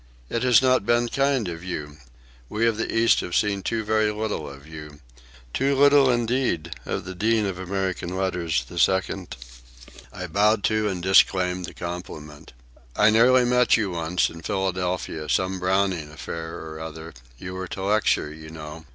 [0.31, 1.97] "It has not been kind of you.
[2.49, 7.13] We of the East have seen so very little of you—too little, indeed, of the
[7.13, 9.35] Dean of American Letters, the Second."
[10.11, 12.53] I bowed to, and disclaimed, the compliment.
[12.95, 18.33] "I nearly met you, once, in Philadelphia, some Browning affair or other—you were to lecture,
[18.33, 18.87] you know.